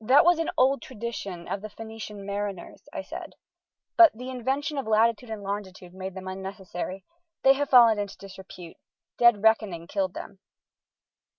[0.00, 3.34] "That was an old tradition of the Phoenician mariners," I said,
[3.98, 7.04] "but the invention of latitude and longitude made them unnecessary.
[7.42, 8.78] They have fallen into disrepute.
[9.18, 10.38] Dead reckoning killed them."